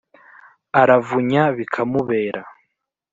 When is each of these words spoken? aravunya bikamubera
aravunya 0.81 1.43
bikamubera 1.57 2.41